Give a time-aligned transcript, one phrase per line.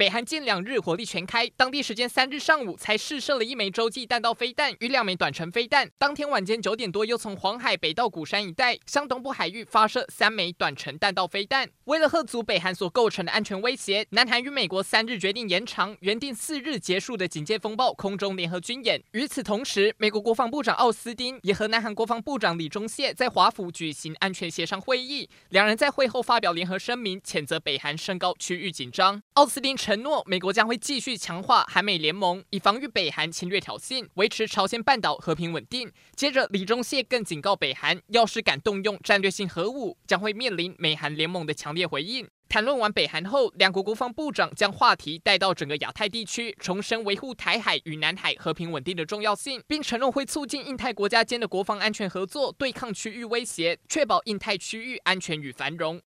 [0.00, 5.90] 北韩近两日火力全开，当地时间三日上午才试射了一枚洲际弹道飞弹与两枚短程飞弹。
[5.98, 11.68] 当天晚间九点多，又从黄海北到鼓山一带向东部海域发射三枚短程弹道飞弹。
[11.84, 19.02] 为了吓阻北韩所构成的安全威胁，南韩与美国三日决定延长原定四日结束的警戒风暴空中联合军演。
[19.12, 29.22] 与此同时，美国国防部长奥斯汀也和南韩国防部长李钟燮在华府举行安全协商会议，两人在会后发表联合声明，谴责北韩升高区域紧张。
[29.34, 35.90] 奥斯汀称承诺，美国将会继续强化韩美联盟，以防御北韩侵略挑衅，维持朝鲜半岛和平稳定。
[36.14, 42.28] 接着，李钟燮更警告北韩，要是敢动用战略性核武，将会面临美韩联盟的强烈回应。
[42.48, 55.98] 谈论完北韩后，两国国防部长将话题带到整个亚太地区，重申维护台海与南海和平稳定的重要性，并承诺会促进印太国家间的国防安全合作，对抗区域威胁，确保印太区域安全与繁荣。